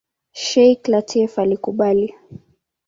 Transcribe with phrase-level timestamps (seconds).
[0.43, 2.07] Sheikh Lateef alikubali.